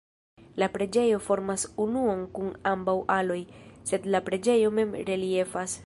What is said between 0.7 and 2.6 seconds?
preĝejo formas unuon kun